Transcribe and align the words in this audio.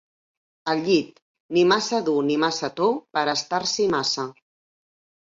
El 0.71 0.79
llit, 0.85 1.19
ni 1.57 1.65
massa 1.71 1.99
dur 2.07 2.15
ni 2.29 2.37
massa 2.43 2.69
tou 2.79 2.95
pera 3.17 3.35
estar-s'hi 3.41 3.85
massa 3.97 4.25